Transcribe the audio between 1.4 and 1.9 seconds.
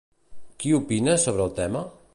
el tema?